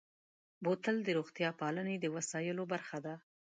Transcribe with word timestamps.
بوتل 0.63 0.95
د 1.03 1.09
روغتیا 1.17 1.49
پالنې 1.59 1.95
د 1.99 2.05
وسایلو 2.15 2.63
برخه 2.73 2.97
ده. 3.05 3.15